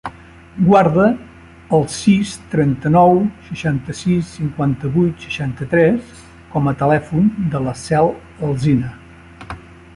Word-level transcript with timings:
Guarda 0.67 1.03
el 1.77 1.83
sis, 1.95 2.31
trenta-nou, 2.53 3.13
seixanta-sis, 3.51 4.33
cinquanta-vuit, 4.39 5.23
seixanta-tres 5.29 6.25
com 6.55 6.71
a 6.73 6.77
telèfon 6.83 7.31
de 7.55 7.65
la 7.69 7.79
Cel 7.87 8.15
Alsina. 8.51 8.95